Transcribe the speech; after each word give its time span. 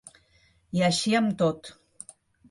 I 0.79 0.81
així 0.87 1.13
amb 1.19 1.35
tot. 1.41 1.69